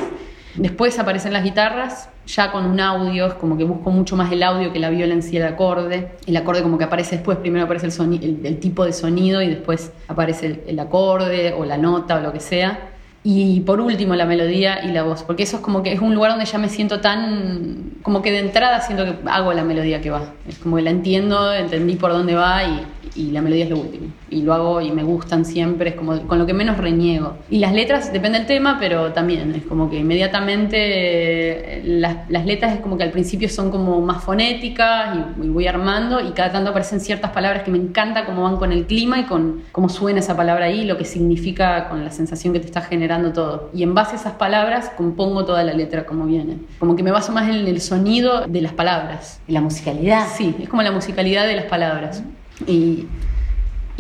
Después 0.56 0.98
aparecen 0.98 1.34
las 1.34 1.44
guitarras, 1.44 2.10
ya 2.28 2.52
con 2.52 2.66
un 2.66 2.80
audio, 2.80 3.28
es 3.28 3.34
como 3.36 3.58
que 3.58 3.64
busco 3.64 3.92
mucho 3.92 4.16
más 4.16 4.32
el 4.32 4.44
audio 4.44 4.74
que 4.74 4.80
la 4.80 4.90
viola 4.90 5.14
en 5.14 5.24
el 5.36 5.44
acorde. 5.44 6.12
El 6.26 6.38
acorde 6.38 6.64
como 6.64 6.78
que 6.78 6.84
aparece 6.84 7.18
después, 7.18 7.38
primero 7.38 7.66
aparece 7.66 7.88
el, 7.88 8.40
el, 8.44 8.60
tipo 8.60 8.86
de 8.86 8.94
sonido 8.94 9.42
y 9.42 9.48
después 9.48 9.92
aparece 10.08 10.48
el, 10.48 10.64
el, 10.68 10.80
acorde 10.80 11.54
o 11.54 11.66
la 11.66 11.78
nota 11.78 12.16
o 12.16 12.22
lo 12.22 12.34
que 12.34 12.40
sea. 12.40 12.95
Y 13.28 13.62
por 13.62 13.82
último 13.82 14.14
la 14.14 14.28
melodía 14.28 14.86
y 14.86 14.92
la 14.92 15.02
voz, 15.02 15.24
porque 15.24 15.42
eso 15.42 15.56
es 15.56 15.64
como 15.64 15.82
que 15.82 15.92
es 15.92 16.00
un 16.00 16.14
lugar 16.14 16.30
donde 16.30 16.46
ya 16.46 16.60
me 16.60 16.70
siento 16.70 17.02
tan, 17.02 17.94
como 18.04 18.22
que 18.22 18.32
de 18.32 18.38
entrada 18.38 18.82
siento 18.82 19.04
que 19.04 19.16
hago 19.28 19.52
la 19.52 19.64
melodía 19.64 20.00
que 20.00 20.12
va. 20.12 20.34
Es 20.48 20.60
como 20.60 20.76
que 20.76 20.84
la 20.84 20.92
entiendo, 20.92 21.52
entendí 21.52 21.96
por 21.96 22.12
dónde 22.12 22.36
va 22.36 22.64
y, 22.64 22.86
y 23.16 23.32
la 23.32 23.42
melodía 23.42 23.64
es 23.64 23.70
lo 23.72 23.78
último. 23.78 24.08
Y 24.30 24.42
lo 24.42 24.54
hago 24.54 24.82
y 24.82 24.92
me 24.92 25.04
gustan 25.04 25.46
siempre, 25.46 25.92
es 25.92 25.96
como 25.96 26.28
con 26.28 26.38
lo 26.38 26.46
que 26.46 26.54
menos 26.54 26.78
reniego. 26.78 27.38
Y 27.50 27.60
las 27.60 27.74
letras, 27.74 28.12
depende 28.12 28.40
del 28.40 28.48
tema, 28.48 28.78
pero 28.80 29.14
también 29.14 29.56
es 29.56 29.64
como 29.64 29.90
que 29.90 29.98
inmediatamente 30.00 31.82
las, 31.86 32.30
las 32.30 32.46
letras 32.46 32.74
es 32.74 32.80
como 32.82 32.98
que 32.98 33.04
al 33.04 33.12
principio 33.12 33.48
son 33.48 33.72
como 33.72 34.02
más 34.02 34.24
fonéticas 34.24 35.18
y, 35.42 35.48
voy 35.56 35.68
armando 35.68 36.20
y 36.20 36.32
cada 36.32 36.52
tanto 36.52 36.72
aparecen 36.72 37.00
ciertas 37.00 37.32
palabras 37.32 37.64
que 37.64 37.72
me 37.72 37.78
encanta 37.78 38.26
cómo 38.26 38.44
van 38.44 38.58
con 38.58 38.74
el 38.74 38.86
clima 38.86 39.20
y 39.20 39.24
con 39.24 39.62
cómo 39.72 39.88
suena 39.88 40.20
esa 40.20 40.36
palabra 40.36 40.66
ahí, 40.66 40.84
lo 40.84 40.98
que 40.98 41.06
significa 41.06 41.88
con 41.88 42.04
la 42.04 42.12
sensación 42.12 42.52
que 42.52 42.60
te 42.60 42.66
está 42.66 42.82
generando 42.82 43.15
todo. 43.34 43.70
Y 43.74 43.84
en 43.84 43.94
base 43.94 44.14
a 44.14 44.20
esas 44.20 44.34
palabras 44.34 44.92
compongo 44.96 45.46
toda 45.46 45.64
la 45.64 45.74
letra 45.74 46.06
como 46.06 46.26
viene. 46.26 46.58
Como 46.80 46.96
que 46.96 47.04
me 47.04 47.12
baso 47.12 47.32
más 47.32 47.50
en 47.50 47.68
el 47.68 47.82
sonido 47.82 48.48
de 48.48 48.62
las 48.62 48.74
palabras. 48.74 49.40
La 49.48 49.62
musicalidad. 49.62 50.28
Sí, 50.36 50.56
es 50.60 50.70
como 50.70 50.82
la 50.82 50.92
musicalidad 50.92 51.48
de 51.48 51.56
las 51.56 51.66
palabras 51.66 52.24
y, 52.68 53.08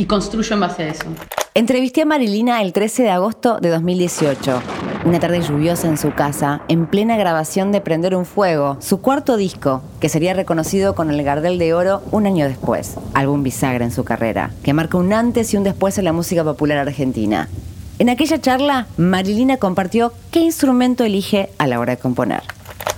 construyo 0.07 0.53
en 0.53 0.59
base 0.59 0.83
a 0.83 0.87
eso. 0.89 1.05
Entrevisté 1.53 2.01
a 2.01 2.05
Marilina 2.05 2.61
el 2.61 2.73
13 2.73 3.03
de 3.03 3.09
agosto 3.11 3.59
de 3.59 3.69
2018, 3.69 4.61
una 5.05 5.21
tarde 5.21 5.41
lluviosa 5.41 5.87
en 5.87 5.97
su 5.97 6.11
casa, 6.13 6.61
en 6.67 6.85
plena 6.85 7.15
grabación 7.15 7.71
de 7.71 7.79
Prender 7.79 8.13
un 8.13 8.25
Fuego, 8.25 8.75
su 8.81 8.99
cuarto 8.99 9.37
disco, 9.37 9.81
que 10.01 10.09
sería 10.09 10.33
reconocido 10.33 10.95
con 10.95 11.11
el 11.11 11.23
Gardel 11.23 11.57
de 11.57 11.73
Oro 11.73 12.01
un 12.11 12.27
año 12.27 12.45
después, 12.45 12.97
álbum 13.13 13.41
bisagra 13.41 13.85
en 13.85 13.91
su 13.91 14.03
carrera, 14.03 14.51
que 14.63 14.73
marca 14.73 14.97
un 14.97 15.13
antes 15.13 15.53
y 15.53 15.57
un 15.57 15.63
después 15.63 15.97
en 15.97 16.03
la 16.03 16.11
música 16.11 16.43
popular 16.43 16.77
argentina. 16.77 17.47
En 17.97 18.09
aquella 18.09 18.41
charla, 18.41 18.87
Marilina 18.97 19.55
compartió 19.55 20.11
qué 20.29 20.41
instrumento 20.41 21.05
elige 21.05 21.49
a 21.57 21.65
la 21.65 21.79
hora 21.79 21.95
de 21.95 22.01
componer. 22.01 22.41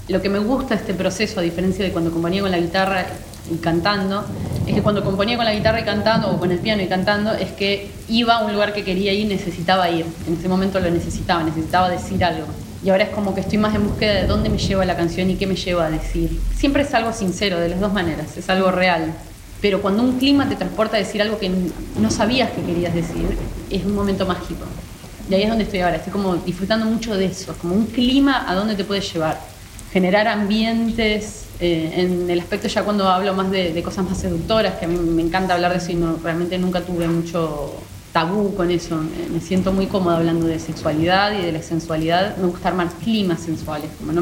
Lo 0.08 0.24
que 0.24 0.30
me 0.30 0.40
gusta 0.40 0.74
este 0.74 0.96
proceso, 0.96 1.40
a 1.40 1.44
diferencia 1.44 1.86
de 1.86 1.92
cuando 1.92 2.12
componía 2.12 2.42
con 2.42 2.50
la 2.50 2.58
guitarra 2.58 3.06
y 3.54 3.58
cantando, 3.58 4.26
es 4.66 4.74
que 4.74 4.82
cuando 4.82 5.04
componía 5.04 5.38
con 5.38 5.46
la 5.46 5.54
guitarra 5.54 5.82
y 5.82 5.84
cantando, 5.84 6.32
o 6.32 6.40
con 6.40 6.52
el 6.52 6.58
piano 6.58 6.82
y 6.82 6.88
cantando, 6.88 7.32
es 7.34 7.52
que 7.52 7.92
iba 8.10 8.38
a 8.38 8.44
un 8.44 8.54
lugar 8.54 8.74
que 8.74 8.84
quería 8.84 9.14
ir, 9.14 9.28
necesitaba 9.28 9.88
ir. 9.88 10.08
En 10.26 10.34
ese 10.34 10.50
momento 10.50 10.80
lo 10.80 10.90
necesitaba, 10.90 11.44
necesitaba 11.44 11.90
decir 11.90 12.24
algo. 12.26 12.48
Y 12.84 12.90
ahora 12.90 13.04
es 13.04 13.10
como 13.10 13.36
que 13.36 13.42
estoy 13.42 13.60
más 13.60 13.76
en 13.76 13.88
búsqueda 13.88 14.16
de 14.16 14.26
dónde 14.26 14.50
me 14.50 14.58
lleva 14.58 14.84
la 14.84 14.98
canción 14.98 15.30
y 15.30 15.36
qué 15.36 15.46
me 15.46 15.56
lleva 15.56 15.86
a 15.86 15.90
decir. 15.92 16.40
Siempre 16.56 16.82
es 16.82 16.94
algo 16.96 17.14
sincero, 17.14 17.60
de 17.60 17.70
las 17.70 17.80
dos 17.80 17.94
maneras, 17.94 18.36
es 18.36 18.50
algo 18.50 18.72
real. 18.72 19.14
Pero 19.62 19.80
cuando 19.82 20.02
un 20.02 20.18
clima 20.18 20.50
te 20.50 20.56
transporta 20.56 20.98
a 20.98 21.00
decir 21.00 21.22
algo 21.22 21.38
que 21.38 21.52
no 22.00 22.10
sabías 22.10 22.50
que 22.52 22.64
querías 22.64 22.96
decir, 22.96 23.38
es 23.70 23.86
un 23.86 23.94
momento 23.94 24.26
mágico. 24.26 24.66
Y 25.30 25.34
ahí 25.34 25.44
es 25.44 25.50
donde 25.50 25.66
estoy 25.66 25.82
ahora, 25.82 25.98
estoy 25.98 26.14
como 26.14 26.36
disfrutando 26.38 26.86
mucho 26.86 27.16
de 27.16 27.26
eso, 27.26 27.54
como 27.58 27.76
un 27.76 27.88
clima 27.88 28.50
a 28.50 28.56
dónde 28.56 28.76
te 28.76 28.84
puede 28.84 29.02
llevar. 29.02 29.40
Generar 29.92 30.28
ambientes 30.28 31.46
eh, 31.60 31.92
en 31.96 32.30
el 32.30 32.40
aspecto 32.40 32.68
ya 32.68 32.84
cuando 32.84 33.10
hablo 33.10 33.34
más 33.34 33.50
de, 33.52 33.82
cosas 33.84 34.06
más 34.06 34.18
seductoras, 34.20 34.76
que 34.76 34.86
a 34.86 34.88
mí 34.88 34.98
me 34.98 35.22
encanta 35.22 35.54
hablar 35.54 35.72
de 35.72 35.80
eso 35.80 35.92
y 35.92 35.96
no, 35.96 36.18
realmente 36.24 36.58
nunca 36.58 36.82
tuve 36.82 37.08
mucho 37.08 37.74
tabú 38.14 38.56
con 38.56 38.72
eso. 38.72 39.00
Me 39.32 39.42
siento 39.42 39.74
muy 39.74 39.88
cómoda 39.88 40.18
hablando 40.18 40.48
de 40.48 40.60
sexualidad 40.60 41.38
y 41.38 41.46
de 41.46 41.52
la 41.52 41.62
sensualidad. 41.62 42.38
Me 42.38 42.48
gusta 42.48 42.70
armar 42.70 42.88
climas 43.04 43.42
sensuales. 43.42 43.90
Como 44.00 44.14
no, 44.14 44.22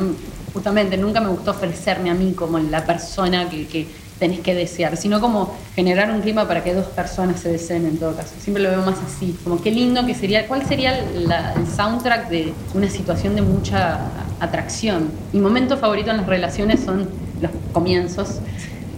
justamente 0.53 0.97
nunca 0.97 1.21
me 1.21 1.29
gustó 1.29 1.51
ofrecerme 1.51 2.09
a 2.09 2.13
mí 2.13 2.33
como 2.33 2.57
la 2.57 2.85
persona 2.85 3.49
que, 3.49 3.67
que 3.67 3.87
tenés 4.19 4.39
que 4.39 4.53
desear, 4.53 4.97
sino 4.97 5.19
como 5.19 5.55
generar 5.75 6.11
un 6.11 6.21
clima 6.21 6.47
para 6.47 6.63
que 6.63 6.73
dos 6.73 6.87
personas 6.87 7.39
se 7.39 7.51
deseen 7.51 7.85
en 7.85 7.97
todo 7.97 8.15
caso. 8.15 8.33
Siempre 8.39 8.63
lo 8.63 8.69
veo 8.69 8.81
más 8.81 8.97
así, 9.05 9.37
como 9.43 9.61
qué 9.61 9.71
lindo 9.71 10.05
que 10.05 10.15
sería, 10.15 10.47
¿cuál 10.47 10.65
sería 10.65 10.97
el 10.97 11.27
soundtrack 11.75 12.29
de 12.29 12.53
una 12.73 12.89
situación 12.89 13.35
de 13.35 13.41
mucha 13.41 13.99
atracción? 14.39 15.09
Mi 15.33 15.39
momento 15.39 15.77
favorito 15.77 16.11
en 16.11 16.17
las 16.17 16.27
relaciones 16.27 16.81
son 16.81 17.09
los 17.41 17.51
comienzos 17.73 18.39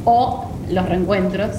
o 0.06 0.52
los 0.70 0.88
reencuentros. 0.88 1.50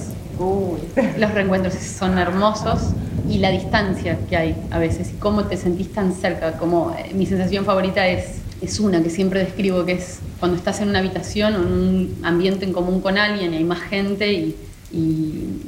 Los 1.19 1.35
reencuentros 1.35 1.75
son 1.75 2.17
hermosos 2.17 2.91
y 3.29 3.39
la 3.39 3.51
distancia 3.51 4.17
que 4.29 4.37
hay 4.37 4.57
a 4.71 4.79
veces 4.79 5.11
y 5.11 5.15
cómo 5.15 5.45
te 5.45 5.57
sentís 5.57 5.93
tan 5.93 6.13
cerca, 6.13 6.53
como 6.53 6.95
eh, 6.97 7.13
mi 7.13 7.27
sensación 7.27 7.65
favorita 7.65 8.07
es, 8.07 8.39
es 8.61 8.81
una 8.81 9.03
que 9.03 9.11
siempre 9.11 9.41
describo, 9.41 9.85
que 9.85 9.93
es 9.93 10.21
cuando 10.41 10.57
estás 10.57 10.81
en 10.81 10.89
una 10.89 10.99
habitación 10.99 11.55
o 11.55 11.59
en 11.59 11.73
un 11.73 12.19
ambiente 12.23 12.65
en 12.65 12.73
común 12.73 13.01
con 13.01 13.19
alguien 13.19 13.55
y 13.55 13.59
hay 13.59 13.65
más 13.65 13.81
gente 13.81 14.33
y, 14.33 14.57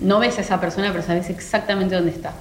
no 0.01 0.19
ves 0.19 0.39
a 0.39 0.41
esa 0.41 0.59
persona, 0.59 0.91
pero 0.93 1.05
sabes 1.05 1.29
exactamente 1.29 1.95
dónde 1.95 2.11
está. 2.11 2.33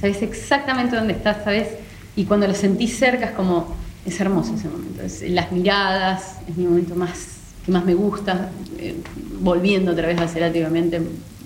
Sabes 0.00 0.22
exactamente 0.22 0.96
dónde 0.96 1.12
está, 1.12 1.44
sabes, 1.44 1.68
y 2.16 2.24
cuando 2.24 2.46
lo 2.46 2.54
sentís 2.54 2.98
cerca 2.98 3.26
es 3.26 3.32
como, 3.32 3.76
es 4.06 4.18
hermoso 4.18 4.54
ese 4.54 4.68
momento. 4.68 5.02
las 5.28 5.52
miradas, 5.52 6.36
es 6.48 6.56
mi 6.56 6.64
momento 6.64 6.94
más 6.94 7.36
que 7.66 7.72
más 7.72 7.84
me 7.84 7.94
gusta, 7.94 8.48
eh, 8.78 8.94
volviendo 9.40 9.90
otra 9.90 10.06
vez 10.06 10.20
a 10.20 10.28
Cerati, 10.28 10.60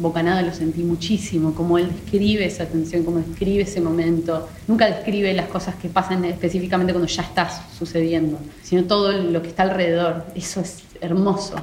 Bocanada 0.00 0.42
lo 0.42 0.52
sentí 0.52 0.83
muchísimo, 0.83 1.54
como 1.54 1.78
él 1.78 1.88
describe 1.88 2.47
esa 2.47 2.66
tensión, 2.66 3.04
cómo 3.04 3.19
describe 3.19 3.62
ese 3.62 3.80
momento. 3.80 4.49
Nunca 4.66 4.87
describe 4.87 5.33
las 5.35 5.47
cosas 5.47 5.75
que 5.76 5.88
pasan 5.88 6.25
específicamente 6.25 6.92
cuando 6.92 7.07
ya 7.07 7.23
está 7.23 7.49
sucediendo, 7.78 8.38
sino 8.62 8.85
todo 8.85 9.12
lo 9.12 9.42
que 9.42 9.49
está 9.49 9.64
alrededor. 9.64 10.25
Eso 10.35 10.61
es 10.61 10.83
hermoso. 11.00 11.57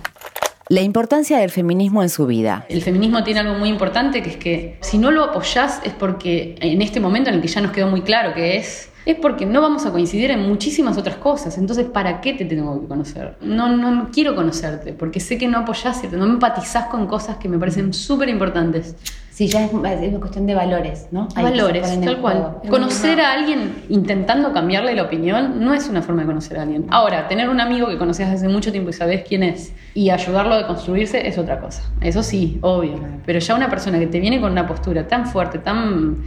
La 0.70 0.82
importancia 0.82 1.38
del 1.38 1.50
feminismo 1.50 2.04
en 2.04 2.10
su 2.10 2.28
vida. 2.28 2.66
El 2.68 2.82
feminismo 2.82 3.24
tiene 3.24 3.40
algo 3.40 3.56
muy 3.56 3.70
importante, 3.70 4.22
que 4.22 4.30
es 4.30 4.38
que 4.38 4.78
si 4.82 4.98
no 4.98 5.12
lo 5.12 5.24
apoyás 5.24 5.80
es 5.84 5.94
porque 5.94 6.56
en 6.60 6.82
este 6.82 7.00
momento 7.00 7.30
en 7.30 7.38
el 7.38 7.42
que 7.42 7.48
ya 7.48 7.62
nos 7.62 7.72
quedó 7.72 7.88
muy 7.88 8.02
claro 8.02 8.34
que 8.34 8.58
es 8.58 8.90
es 9.08 9.16
porque 9.16 9.46
no 9.46 9.62
vamos 9.62 9.86
a 9.86 9.92
coincidir 9.92 10.32
en 10.32 10.46
muchísimas 10.50 10.98
otras 10.98 11.16
cosas. 11.16 11.58
Entonces, 11.58 11.86
¿para 11.86 12.20
qué 12.20 12.34
te 12.34 12.44
tengo 12.44 12.82
que 12.82 12.88
conocer? 12.88 13.38
No, 13.40 13.70
no, 13.70 14.10
quiero 14.12 14.36
conocerte, 14.36 14.92
porque 14.92 15.22
sé 15.22 15.38
que 15.38 15.48
no 15.48 15.60
apoyás, 15.60 16.04
no 16.12 16.26
empatizás 16.26 16.88
con 16.88 17.08
cosas 17.08 17.38
que 17.38 17.48
me 17.48 17.58
parecen 17.58 17.94
súper 17.94 18.28
importantes. 18.28 18.98
Sí, 19.30 19.48
ya 19.48 19.64
es, 19.64 19.72
una 19.72 20.20
cuestión 20.20 20.46
de 20.46 20.56
valores, 20.56 21.08
¿no? 21.12 21.30
valores, 21.36 22.02
tal 22.02 22.18
cual. 22.18 22.58
Conocer 22.70 23.22
a 23.22 23.32
alguien 23.32 23.84
intentando 23.88 24.52
cambiarle 24.52 24.94
la 24.94 25.04
opinión 25.04 25.64
no 25.64 25.74
es 25.74 25.88
una 25.88 26.02
forma 26.02 26.24
de 26.24 26.28
conocer 26.28 26.60
a 26.60 26.64
alguien. 26.64 26.88
Ahora, 26.90 27.30
tener 27.30 27.48
un 27.48 27.62
amigo 27.62 27.88
que 27.88 27.98
conoces 27.98 28.28
hace 28.28 28.50
mucho 28.50 28.74
tiempo 28.74 28.90
y 28.90 28.94
sabes 28.94 29.24
quién 29.26 29.44
es 29.44 29.72
y 29.94 30.10
ayudarlo 30.10 30.56
a 30.56 30.68
construirse 30.68 31.26
es 31.26 31.38
otra 31.38 31.62
cosa. 31.62 31.84
Eso 32.02 32.24
sí, 32.24 32.58
obvio. 32.62 33.00
Pero 33.26 33.40
ya 33.40 33.56
una 33.56 33.70
persona 33.70 34.00
que 34.00 34.08
te 34.08 34.20
viene 34.20 34.42
con 34.42 34.52
una 34.52 34.68
postura 34.68 35.08
tan 35.08 35.28
fuerte, 35.28 35.60
tan 35.60 36.18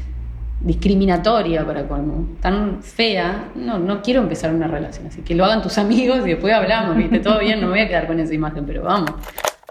discriminatoria 0.61 1.65
para 1.65 1.89
colmo, 1.89 2.29
tan 2.41 2.83
fea, 2.83 3.51
no, 3.55 3.79
no 3.79 4.03
quiero 4.03 4.21
empezar 4.21 4.55
una 4.55 4.67
relación. 4.67 5.07
Así 5.07 5.23
que 5.23 5.35
lo 5.35 5.45
hagan 5.45 5.63
tus 5.63 5.79
amigos 5.79 6.21
y 6.25 6.31
después 6.31 6.53
hablamos, 6.53 6.97
¿viste? 6.97 7.21
Todo 7.21 7.39
bien, 7.41 7.61
no 7.61 7.67
me 7.67 7.73
voy 7.73 7.81
a 7.81 7.89
quedar 7.89 8.07
con 8.07 8.21
esa 8.21 8.35
imagen, 8.35 8.65
pero 8.67 8.83
vamos. 8.83 9.11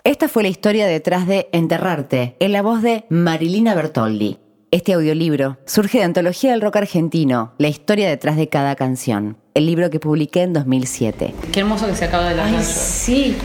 Esta 0.04 0.28
fue 0.28 0.44
la 0.44 0.50
historia 0.50 0.88
detrás 0.88 1.28
de 1.28 1.50
Enterrarte, 1.52 2.36
en 2.40 2.52
la 2.52 2.62
voz 2.62 2.82
de 2.82 3.06
Marilina 3.10 3.76
Bertoldi. 3.76 4.40
Este 4.72 4.94
audiolibro 4.94 5.58
surge 5.66 5.98
de 5.98 6.04
Antología 6.04 6.52
del 6.52 6.62
Rock 6.62 6.78
Argentino, 6.78 7.54
la 7.58 7.68
historia 7.68 8.08
detrás 8.08 8.36
de 8.38 8.50
cada 8.50 8.76
canción, 8.76 9.38
el 9.56 9.66
libro 9.66 9.90
que 9.90 10.00
publiqué 10.00 10.44
en 10.44 10.54
2007. 10.54 11.34
Qué 11.52 11.60
hermoso 11.60 11.88
que 11.88 11.96
se 11.96 12.06
acaba 12.06 12.30
de 12.30 12.36
la 12.36 12.46
Ay, 12.46 12.64
sí. 12.64 13.36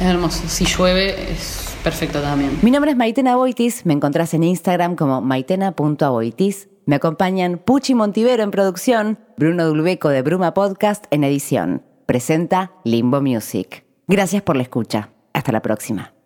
Es 0.00 0.06
hermoso. 0.06 0.42
Si 0.46 0.64
llueve, 0.64 1.32
es 1.32 1.74
perfecto 1.82 2.20
también. 2.20 2.58
Mi 2.62 2.70
nombre 2.70 2.92
es 2.92 2.96
Maitena 2.96 3.36
Boitis, 3.36 3.84
me 3.84 3.94
encontrás 3.94 4.32
en 4.32 4.44
Instagram 4.44 4.96
como 4.96 5.20
maitena.aboitis 5.20 6.68
me 6.90 6.96
acompañan 6.96 7.58
Puchi 7.64 7.94
Montivero 7.94 8.42
en 8.42 8.50
producción, 8.50 9.20
Bruno 9.36 9.64
Dulbeco 9.64 10.08
de 10.08 10.22
Bruma 10.22 10.54
Podcast 10.54 11.04
en 11.12 11.22
edición. 11.22 11.84
Presenta 12.04 12.72
Limbo 12.82 13.20
Music. 13.20 13.84
Gracias 14.08 14.42
por 14.42 14.56
la 14.56 14.64
escucha. 14.64 15.10
Hasta 15.32 15.52
la 15.52 15.62
próxima. 15.62 16.19